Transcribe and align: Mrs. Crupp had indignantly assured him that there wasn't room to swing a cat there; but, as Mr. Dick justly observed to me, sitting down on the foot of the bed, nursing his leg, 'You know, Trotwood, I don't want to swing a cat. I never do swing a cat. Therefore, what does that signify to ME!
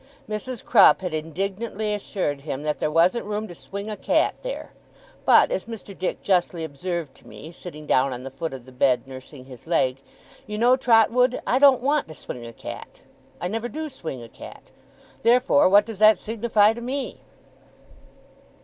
Mrs. 0.27 0.65
Crupp 0.65 1.01
had 1.01 1.13
indignantly 1.13 1.93
assured 1.93 2.41
him 2.41 2.63
that 2.63 2.79
there 2.79 2.89
wasn't 2.89 3.23
room 3.27 3.47
to 3.47 3.53
swing 3.53 3.87
a 3.87 3.95
cat 3.95 4.33
there; 4.41 4.71
but, 5.25 5.51
as 5.51 5.65
Mr. 5.65 5.95
Dick 5.95 6.23
justly 6.23 6.63
observed 6.63 7.13
to 7.17 7.27
me, 7.27 7.51
sitting 7.51 7.85
down 7.85 8.11
on 8.11 8.23
the 8.23 8.31
foot 8.31 8.51
of 8.51 8.65
the 8.65 8.71
bed, 8.71 9.03
nursing 9.07 9.45
his 9.45 9.67
leg, 9.67 10.01
'You 10.47 10.57
know, 10.57 10.75
Trotwood, 10.75 11.39
I 11.45 11.59
don't 11.59 11.83
want 11.83 12.07
to 12.07 12.15
swing 12.15 12.47
a 12.47 12.51
cat. 12.51 13.01
I 13.39 13.47
never 13.47 13.69
do 13.69 13.89
swing 13.89 14.23
a 14.23 14.27
cat. 14.27 14.71
Therefore, 15.21 15.69
what 15.69 15.85
does 15.85 15.99
that 15.99 16.17
signify 16.17 16.73
to 16.73 16.81
ME! 16.81 17.21